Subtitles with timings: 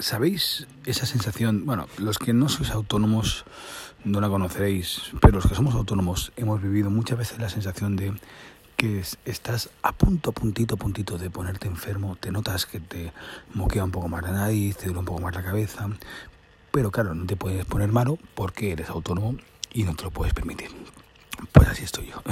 [0.00, 1.66] ¿Sabéis esa sensación?
[1.66, 3.44] Bueno, los que no sois autónomos
[4.02, 8.14] no la conoceréis, pero los que somos autónomos hemos vivido muchas veces la sensación de
[8.76, 13.12] que estás a punto, puntito, puntito de ponerte enfermo, te notas que te
[13.52, 15.86] moquea un poco más la nariz, te duele un poco más la cabeza,
[16.70, 19.36] pero claro, no te puedes poner malo porque eres autónomo
[19.70, 20.70] y no te lo puedes permitir.
[21.52, 22.22] Pues así estoy yo.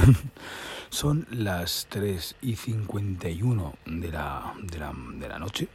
[0.89, 5.69] Son las 3 y 51 de la, de la, de la noche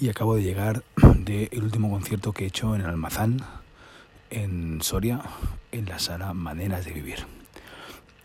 [0.00, 0.82] y acabo de llegar
[1.18, 3.44] del último concierto que he hecho en Almazán,
[4.30, 5.20] en Soria,
[5.72, 7.26] en la sala Maneras de Vivir.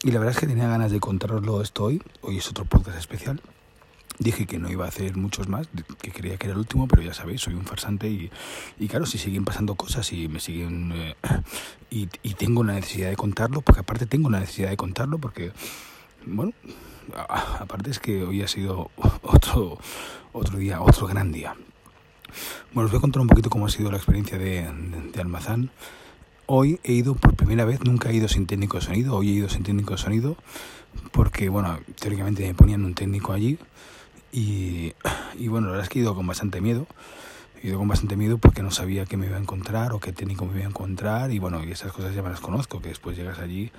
[0.03, 2.01] Y la verdad es que tenía ganas de contaroslo esto hoy.
[2.21, 3.41] Hoy es otro podcast especial.
[4.19, 5.67] Dije que no iba a hacer muchos más,
[6.01, 8.31] que creía que era el último, pero ya sabéis, soy un farsante y,
[8.79, 10.93] y claro, si siguen pasando cosas y me siguen...
[10.93, 11.15] Eh,
[11.89, 15.51] y, y tengo la necesidad de contarlo, porque aparte tengo la necesidad de contarlo, porque,
[16.25, 16.53] bueno,
[17.13, 18.91] aparte es que hoy ha sido
[19.23, 19.77] otro,
[20.33, 21.55] otro día, otro gran día.
[22.73, 24.69] Bueno, os voy a contar un poquito cómo ha sido la experiencia de,
[25.13, 25.71] de, Almazán.
[26.47, 29.33] Hoy he ido por primera vez, nunca he ido sin técnico de sonido, hoy he
[29.33, 30.37] ido sin técnico de sonido,
[31.11, 33.57] porque, bueno, teóricamente me ponían un técnico allí
[34.31, 34.93] y,
[35.37, 36.87] y bueno, la verdad es que he ido con bastante miedo
[37.65, 40.45] ido con bastante miedo porque no sabía qué me iba a encontrar o qué técnico
[40.45, 43.17] me iba a encontrar y bueno, y esas cosas ya me las conozco, que después
[43.17, 43.71] llegas allí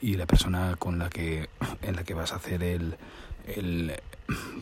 [0.00, 1.48] y la persona con la que
[1.82, 2.96] en la que vas a hacer el,
[3.46, 3.94] el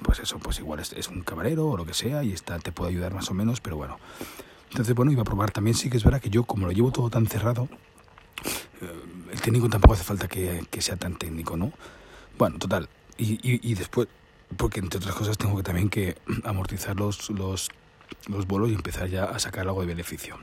[0.02, 2.72] pues eso, pues igual es, es un camarero o lo que sea y está te
[2.72, 3.98] puede ayudar más o menos, pero bueno.
[4.70, 6.92] Entonces, bueno, iba a probar también sí que es verdad que yo como lo llevo
[6.92, 7.68] todo tan cerrado,
[8.80, 11.72] eh, el técnico tampoco hace falta que, que sea tan técnico, ¿no?
[12.36, 12.88] Bueno, total.
[13.16, 14.08] Y, y, y después,
[14.56, 17.70] porque entre otras cosas tengo que también que amortizar los, los
[18.28, 20.38] los bolos y empezar ya a sacar algo de beneficio.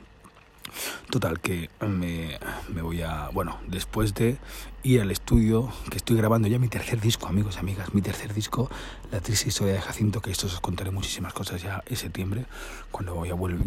[1.09, 2.37] Total, que me,
[2.73, 3.29] me, voy a.
[3.29, 4.37] Bueno, después de
[4.83, 8.33] ir al estudio, que estoy grabando ya mi tercer disco, amigos y amigas, mi tercer
[8.33, 8.69] disco,
[9.11, 12.45] La triste historia de Jacinto, que esto os contaré muchísimas cosas ya en septiembre,
[12.91, 13.63] cuando ya vuelvo,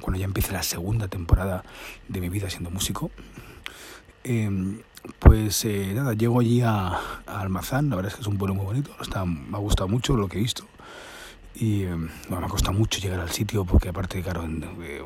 [0.00, 1.62] cuando ya empiece la segunda temporada
[2.08, 3.10] de mi vida siendo músico.
[4.24, 4.82] Eh,
[5.18, 8.64] pues eh, nada, llego allí a, Almazán, la verdad es que es un pueblo muy
[8.64, 8.90] bonito,
[9.24, 10.64] me ha gustado mucho lo que he visto.
[11.54, 14.46] Y bueno, me costado mucho llegar al sitio porque aparte, claro,
[14.82, 15.02] eh,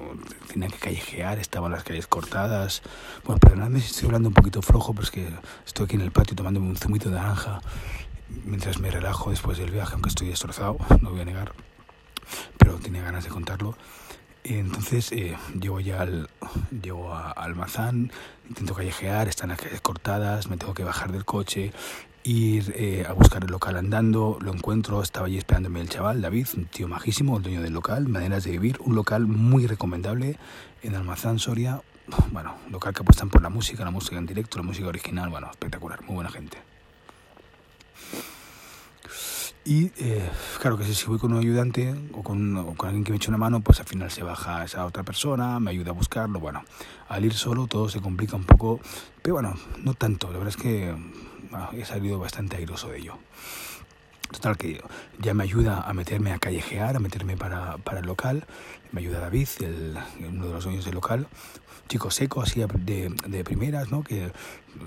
[0.52, 2.82] tenía que callejear, estaban las calles cortadas.
[3.24, 5.28] Bueno, perdonadme si estoy hablando un poquito flojo, pero es que
[5.66, 7.60] estoy aquí en el patio tomándome un zumito de naranja
[8.44, 11.52] mientras me relajo después del viaje, aunque estoy destrozado, no voy a negar,
[12.58, 13.76] pero tenía ganas de contarlo.
[14.44, 16.28] Entonces eh, llego ya al,
[16.82, 18.10] llego a Almazán,
[18.48, 21.72] intento callejear, están las calles cortadas, me tengo que bajar del coche,
[22.24, 26.46] ir eh, a buscar el local andando, lo encuentro, estaba allí esperándome el chaval, David,
[26.56, 30.38] un tío majísimo, el dueño del local, Maneras de Vivir, un local muy recomendable
[30.82, 31.82] en Almazán, Soria,
[32.30, 35.50] bueno, local que apuestan por la música, la música en directo, la música original, bueno,
[35.50, 36.58] espectacular, muy buena gente.
[39.64, 40.28] Y eh,
[40.60, 43.28] claro que si voy con un ayudante o con, o con, alguien que me eche
[43.30, 46.40] una mano, pues al final se baja esa otra persona, me ayuda a buscarlo.
[46.40, 46.64] Bueno,
[47.08, 48.80] al ir solo todo se complica un poco,
[49.22, 50.32] pero bueno, no tanto.
[50.32, 50.96] La verdad es que
[51.72, 53.18] he salido bastante airoso de ello.
[54.32, 54.82] Total, que
[55.18, 58.46] ya me ayuda a meterme a callejear, a meterme para, para el local.
[58.90, 61.28] Me ayuda David, el, uno de los dueños del local.
[61.88, 64.02] Chico seco, así de, de primeras, ¿no?
[64.02, 64.32] Que,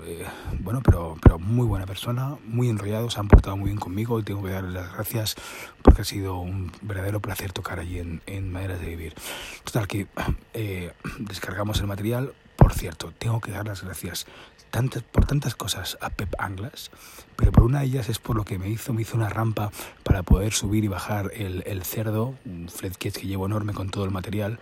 [0.04, 0.26] eh,
[0.58, 4.24] bueno, pero, pero muy buena persona, muy enrollado, se han portado muy bien conmigo y
[4.24, 5.36] tengo que darles las gracias
[5.82, 9.14] porque ha sido un verdadero placer tocar allí en, en Maderas de Vivir.
[9.62, 10.08] Total, que
[10.54, 12.32] eh, descargamos el material.
[12.66, 14.26] Por cierto, tengo que dar las gracias
[14.72, 16.90] tantas, por tantas cosas a Pep Anglas,
[17.36, 19.70] pero por una de ellas es por lo que me hizo, me hizo una rampa
[20.02, 24.04] para poder subir y bajar el, el cerdo, un flatcase que llevo enorme con todo
[24.04, 24.58] el material,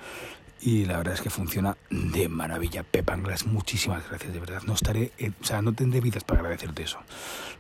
[0.61, 2.83] y la verdad es que funciona de maravilla.
[2.83, 4.61] Pep Anglas, muchísimas gracias, de verdad.
[4.67, 6.99] No estaré, eh, o sea, no tendré vidas para agradecerte eso.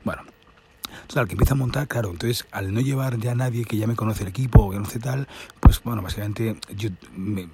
[0.05, 0.25] Bueno,
[1.07, 3.87] Total, que empieza a montar, claro, entonces al no llevar ya a nadie que ya
[3.87, 5.27] me conoce el equipo o que no sé tal,
[5.61, 7.49] pues bueno, básicamente yo me,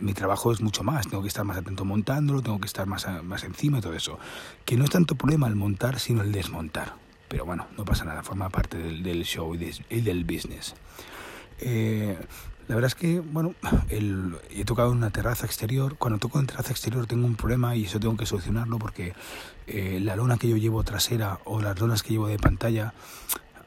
[0.00, 3.06] mi trabajo es mucho más, tengo que estar más atento montándolo, tengo que estar más,
[3.22, 4.18] más encima y todo eso.
[4.64, 6.94] Que no es tanto problema el montar, sino el desmontar.
[7.28, 10.74] Pero bueno, no pasa nada, forma parte del, show y, de, y, del business.
[11.60, 12.18] Eh,
[12.68, 13.54] la verdad es que, bueno,
[14.50, 15.96] he tocado en una terraza exterior.
[15.96, 19.14] Cuando toco en terraza exterior tengo un problema y eso tengo que solucionarlo porque
[19.66, 22.94] eh, la lona que yo llevo trasera o las lonas que llevo de pantalla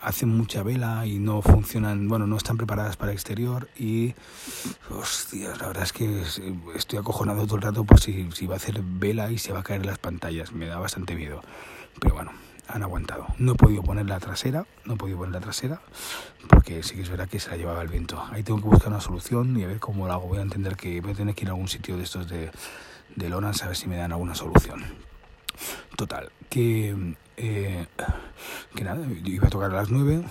[0.05, 4.13] hacen mucha vela y no funcionan, bueno, no están preparadas para exterior y,
[4.91, 6.21] hostia, la verdad es que
[6.75, 9.61] estoy acojonado todo el rato por si, si va a hacer vela y se va
[9.61, 11.41] a caer las pantallas, me da bastante miedo,
[11.99, 12.31] pero bueno,
[12.67, 13.25] han aguantado.
[13.39, 15.81] No he podido poner la trasera, no he podido poner la trasera
[16.49, 18.23] porque sí que es verdad que se la llevaba el viento.
[18.31, 20.27] Ahí tengo que buscar una solución y a ver cómo lo hago.
[20.27, 22.51] Voy a entender que voy a tener que ir a algún sitio de estos de,
[23.15, 24.83] de lonas a ver si me dan alguna solución.
[25.95, 27.85] Total, que, eh,
[28.75, 30.23] que nada, iba a tocar a las 9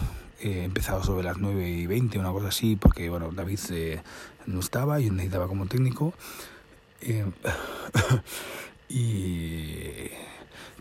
[0.45, 4.03] he empezado sobre las 9 y 20, una cosa así, porque bueno, David eh,
[4.47, 6.13] no estaba, yo necesitaba como técnico.
[7.01, 7.25] Eh,
[8.89, 10.11] y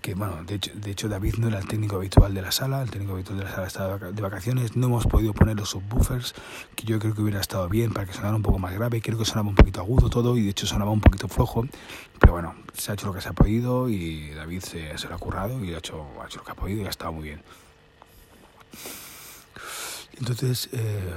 [0.03, 2.81] que bueno, de hecho, de hecho David no era el técnico habitual de la sala,
[2.83, 6.35] el técnico habitual de la sala estaba de vacaciones, no hemos podido poner los subwoofers,
[6.75, 9.17] que yo creo que hubiera estado bien para que sonara un poco más grave, creo
[9.17, 11.65] que sonaba un poquito agudo todo y de hecho sonaba un poquito flojo,
[12.19, 15.15] pero bueno, se ha hecho lo que se ha podido y David se, se lo
[15.15, 17.23] ha currado y ha hecho, ha hecho lo que ha podido y ha estado muy
[17.23, 17.41] bien.
[20.17, 21.13] Entonces, eh,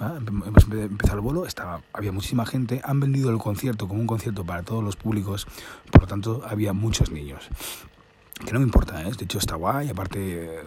[0.00, 4.44] hemos empezado el vuelo, estaba, había muchísima gente, han vendido el concierto como un concierto
[4.44, 5.48] para todos los públicos,
[5.90, 7.50] por lo tanto había muchos niños
[8.44, 9.10] que no me importa, ¿eh?
[9.16, 10.62] de hecho está guay, aparte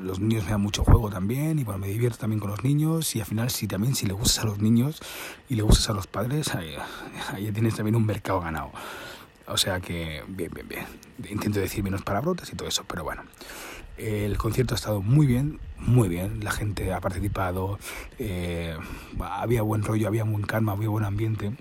[0.00, 3.14] los niños me dan mucho juego también y bueno, me divierto también con los niños
[3.16, 5.00] y al final si también si le gustas a los niños
[5.48, 6.74] y le gustas a los padres, ahí,
[7.32, 8.70] ahí tienes también un mercado ganado.
[9.46, 10.86] O sea que bien, bien, bien.
[11.30, 13.22] Intento decir menos palabrotas y todo eso, pero bueno.
[13.96, 16.42] El concierto ha estado muy bien, muy bien.
[16.42, 17.78] La gente ha participado,
[18.18, 18.76] eh,
[19.20, 21.52] había buen rollo, había buen calma, había buen ambiente.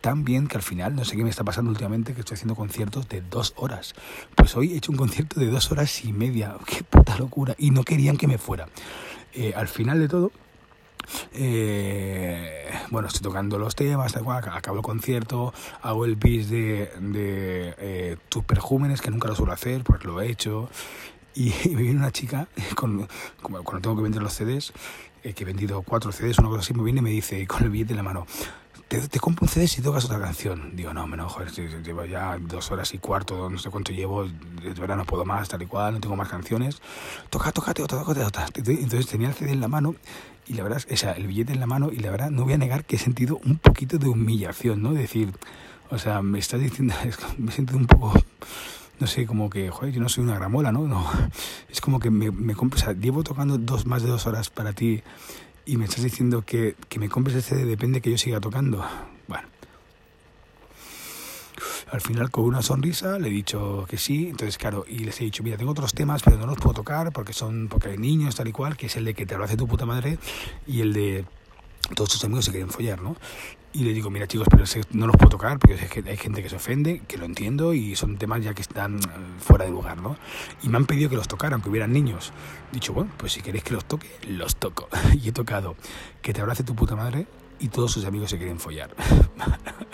[0.00, 2.54] Tan bien que al final, no sé qué me está pasando últimamente, que estoy haciendo
[2.54, 3.94] conciertos de dos horas.
[4.34, 6.56] Pues hoy he hecho un concierto de dos horas y media.
[6.66, 7.54] ¡Qué puta locura!
[7.58, 8.68] Y no querían que me fuera.
[9.32, 10.32] Eh, al final de todo,
[11.32, 19.00] eh, bueno, estoy tocando los temas, acabo el concierto, hago el bis de, tus perjúmenes,
[19.00, 20.68] que nunca lo suelo hacer, pues lo he hecho.
[21.64, 23.06] Y, me viene una chica, con,
[23.40, 24.72] cuando tengo que vender los CDs,
[25.22, 27.62] eh, que he vendido cuatro CDs, una cosa así, me viene y me dice, con
[27.62, 28.26] el billete en la mano,
[28.88, 30.74] te, te, compro un CD si tocas otra canción.
[30.74, 34.24] Digo, no, me no, joder, llevo ya dos horas y cuarto, no sé cuánto llevo,
[34.24, 36.80] de verdad no puedo más, tal y cual, no tengo más canciones.
[37.30, 38.46] Toca, tócate otra, tócate otra.
[38.54, 39.94] Entonces tenía el CD en la mano
[40.46, 42.54] y la verdad, o sea, el billete en la mano y la verdad no voy
[42.54, 44.94] a negar que he sentido un poquito de humillación, ¿no?
[44.94, 45.34] Decir,
[45.90, 46.94] o sea, me estás diciendo,
[47.38, 48.14] me he sentido un poco
[49.00, 50.86] no sé, como que, joder, yo no soy una gramola, ¿no?
[50.88, 51.06] no
[51.68, 54.50] es como que me, me compro, o sea, llevo tocando dos, más de dos horas
[54.50, 55.02] para ti
[55.66, 58.84] y me estás diciendo que, que me compres CD, depende que yo siga tocando.
[59.26, 59.46] Bueno.
[61.90, 65.24] Al final con una sonrisa le he dicho que sí, entonces claro, y les he
[65.24, 68.34] dicho, mira, tengo otros temas, pero no los puedo tocar porque son porque hay niños
[68.34, 70.18] tal y cual, que es el de que te lo hace tu puta madre
[70.66, 71.24] y el de
[71.94, 73.16] todos tus amigos se quieren follar, ¿no?
[73.72, 76.56] Y le digo, mira chicos, pero no los puedo tocar porque hay gente que se
[76.56, 79.00] ofende, que lo entiendo y son temas ya que están eh,
[79.38, 80.16] fuera de lugar, ¿no?
[80.62, 82.32] Y me han pedido que los tocara, aunque hubieran niños.
[82.72, 84.88] Dicho, bueno, pues si queréis que los toque, los toco.
[85.22, 85.76] y he tocado
[86.22, 87.26] Que te abrace tu puta madre
[87.60, 88.94] y todos sus amigos se quieren follar.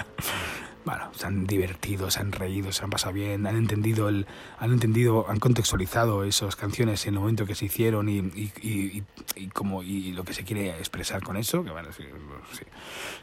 [0.84, 4.26] bueno, se han divertido, se han reído, se han pasado bien, han entendido, el,
[4.58, 9.02] han entendido, han contextualizado esas canciones en el momento que se hicieron y, y,
[9.36, 11.64] y, como, y lo que se quiere expresar con eso.
[11.64, 12.04] Que bueno, sí,
[12.52, 12.64] sí.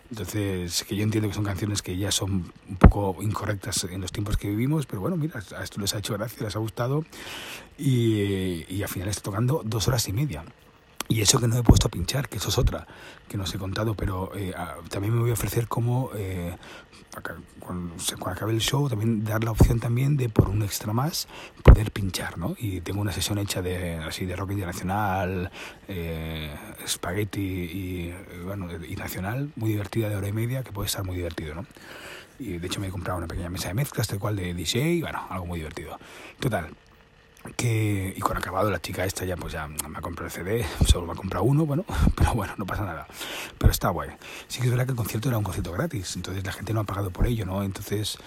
[0.09, 4.11] Entonces, que yo entiendo que son canciones que ya son un poco incorrectas en los
[4.11, 7.05] tiempos que vivimos, pero bueno, mira, a esto les ha hecho gracia, les ha gustado
[7.77, 10.43] y, y al final está tocando dos horas y media.
[11.11, 12.87] Y eso que no he puesto a pinchar, que eso es otra,
[13.27, 14.53] que no os he contado, pero eh,
[14.89, 16.55] también me voy a ofrecer como, eh,
[17.11, 21.27] cuando, cuando, acabe el show, también dar la opción también de por un extra más
[21.63, 22.55] poder pinchar, ¿no?
[22.57, 25.51] Y tengo una sesión hecha de así de rock internacional,
[25.89, 26.55] eh,
[26.87, 28.13] spaghetti y,
[28.45, 31.65] bueno, y nacional, muy divertida de hora y media, que puede estar muy divertido, ¿no?
[32.39, 34.93] Y de hecho me he comprado una pequeña mesa de mezclas, tal cual de DJ,
[34.93, 35.99] y bueno, algo muy divertido.
[36.39, 36.69] Total,
[37.55, 40.65] que y con acabado la chica esta ya pues ya me ha comprado el CD
[40.85, 41.85] solo me ha comprado uno bueno
[42.15, 43.07] pero bueno no pasa nada.
[43.57, 44.09] Pero está guay.
[44.47, 46.81] Sí que es verdad que el concierto era un concierto gratis entonces la gente no
[46.81, 48.17] ha pagado por ello no entonces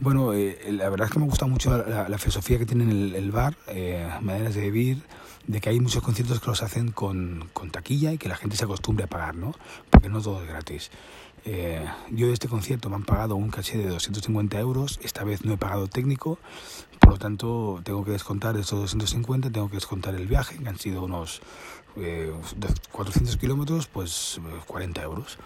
[0.00, 3.32] bueno eh, la verdad es que me gusta mucho la, filosofía que tiene el, el
[3.32, 5.02] bar eh, maneras de vivir
[5.46, 8.56] de que hay muchos conciertos que los hacen con, con taquilla y que la gente
[8.56, 9.54] se acostumbre a pagar no
[9.90, 10.90] porque no todo es gratis.
[11.46, 15.44] Eh, yo de este concierto me han pagado un caché de 250 euros, esta vez
[15.44, 16.38] no he pagado técnico,
[17.00, 20.78] por lo tanto tengo que descontar estos 250, tengo que descontar el viaje, que han
[20.78, 21.42] sido unos
[21.96, 22.32] eh,
[22.92, 25.38] 400 kilómetros, pues 40 eh, euros.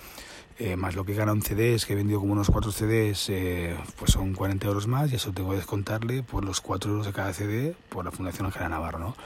[0.61, 3.77] Eh, más lo que gana en CDs, que he vendido como unos 4 CDs, eh,
[3.97, 7.13] pues son 40 euros más y eso tengo que descontarle por los 4 euros de
[7.13, 9.17] cada CD por la Fundación Ángela Navarro, ¿no?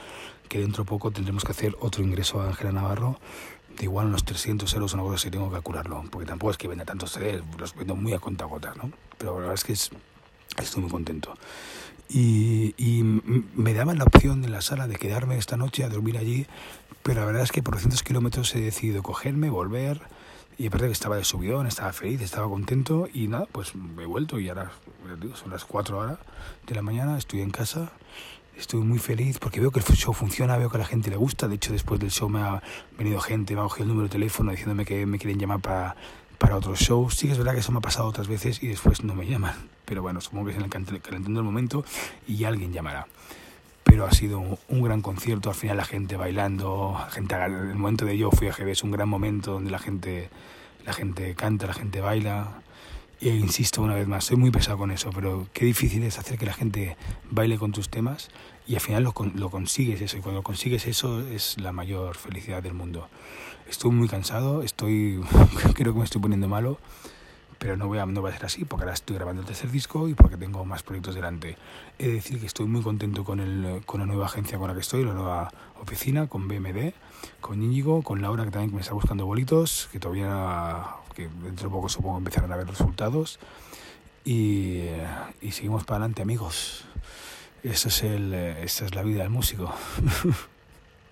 [0.47, 3.17] que dentro de poco tendremos que hacer otro ingreso a Ángela Navarro
[3.75, 6.67] de igual unos 300 euros, una cosa así, tengo que calcularlo, porque tampoco es que
[6.67, 8.91] venda tantos CDs, los vendo muy a cuenta gota, ¿no?
[9.17, 9.89] Pero la verdad es que es,
[10.61, 11.33] estoy muy contento.
[12.09, 13.01] Y, y,
[13.55, 16.45] me daban la opción en la sala de quedarme esta noche a dormir allí,
[17.01, 20.01] pero la verdad es que por 200 kilómetros he decidido cogerme, volver,
[20.57, 24.05] y aparte que estaba de subidón, estaba feliz, estaba contento, y nada, pues me he
[24.05, 24.71] vuelto y ahora
[25.33, 26.19] son las 4 horas
[26.67, 27.91] de la mañana, estoy en casa
[28.57, 31.17] estoy muy feliz porque veo que el show funciona, veo que a la gente le
[31.17, 31.47] gusta.
[31.47, 32.61] De hecho, después del show me ha
[32.97, 35.95] venido gente, me ha cogido el número de teléfono diciéndome que me quieren llamar para,
[36.43, 37.15] para otros shows.
[37.15, 39.25] Sí que es verdad que eso me ha pasado otras veces y después no me
[39.25, 39.55] llaman.
[39.85, 41.85] Pero bueno, supongo que es en el calentando del momento
[42.27, 43.07] y alguien llamará.
[43.85, 48.05] pero ha sido un, gran concierto, al final la gente bailando, la gente, el momento
[48.05, 50.29] de yo fui a GB es un gran momento donde la gente,
[50.85, 52.61] la gente canta, la gente baila,
[53.29, 56.37] e insisto una vez más, soy muy pesado con eso, pero qué difícil es hacer
[56.37, 56.97] que la gente
[57.31, 58.29] baile con tus temas
[58.67, 62.61] y al final lo, lo consigues eso, y cuando consigues eso es la mayor felicidad
[62.61, 63.07] del mundo.
[63.69, 65.21] Estoy muy cansado, estoy,
[65.73, 66.79] creo que me estoy poniendo malo,
[67.63, 69.71] pero no voy, a, no va a ser así porque ahora estoy grabando el tercer
[69.71, 71.57] disco y porque tengo más proyectos delante.
[71.97, 74.73] He de decir que estoy muy contento con, el, con la nueva agencia con la
[74.73, 75.49] que estoy, la nueva
[75.81, 76.91] oficina, con BMD,
[77.39, 81.73] con Íñigo, con Laura que también me está buscando bolitos, que todavía, que dentro de
[81.73, 83.39] poco supongo empezarán a ver resultados.
[84.25, 84.83] Y,
[85.41, 86.85] y seguimos para adelante amigos.
[87.63, 89.73] Eso es el, esta es la vida del músico.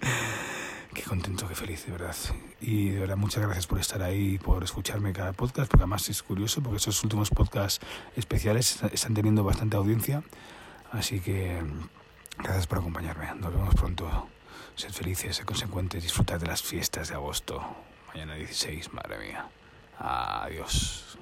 [0.93, 2.15] qué contento, qué feliz, de verdad.
[2.60, 6.22] Y de verdad, muchas gracias por estar ahí, por escucharme cada podcast, porque además es
[6.22, 10.24] curioso, porque estos últimos podcasts especiales están teniendo bastante audiencia.
[10.91, 11.62] Así que
[12.38, 13.34] gracias por acompañarme.
[13.36, 14.27] Nos vemos pronto.
[14.75, 17.62] Sed felices, sed consecuentes, disfrutad de las fiestas de agosto.
[18.10, 19.50] Mañana 16, madre mía.
[20.03, 21.15] Adiós.